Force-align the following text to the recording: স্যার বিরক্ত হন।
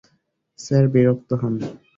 স্যার 0.59 0.85
বিরক্ত 0.93 1.29
হন। 1.41 1.53